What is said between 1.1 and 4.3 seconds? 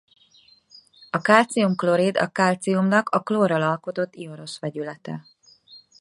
kalcium-klorid a kalciumnak a klórral alkotott